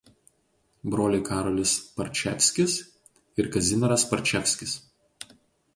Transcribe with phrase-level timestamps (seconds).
[0.93, 2.79] Broliai Karolis Parčevskis
[3.43, 4.77] ir Kazimieras Parčevskis.